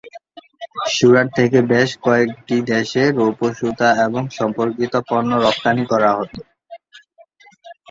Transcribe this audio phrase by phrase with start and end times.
[0.91, 6.33] সুরাট থেকে বেশ কয়েকটি দেশে রৌপ্য সুতা এবং সম্পর্কিত পণ্য রফতানি করা হত।